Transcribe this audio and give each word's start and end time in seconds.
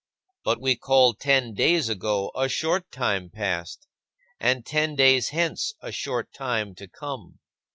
But 0.43 0.59
we 0.59 0.75
call 0.75 1.13
ten 1.13 1.53
days 1.53 1.87
ago 1.87 2.31
a 2.35 2.49
short 2.49 2.89
time 2.91 3.29
past; 3.29 3.85
and 4.39 4.65
ten 4.65 4.95
days 4.95 5.29
hence 5.29 5.75
a 5.79 5.91
short 5.91 6.33
time 6.33 6.73
to 6.73 6.87
come. 6.87 7.37